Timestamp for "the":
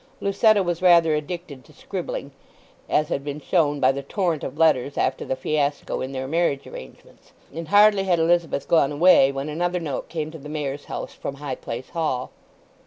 3.91-4.01, 5.23-5.35, 10.39-10.49